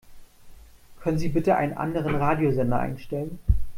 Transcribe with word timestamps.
Können 1.01 1.19
Sie 1.19 1.29
bitte 1.29 1.57
einen 1.57 1.77
anderen 1.77 2.15
Radiosender 2.15 2.79
einstellen? 2.79 3.37